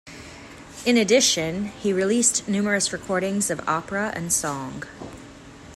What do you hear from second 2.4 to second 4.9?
numerous recordings of opera and song.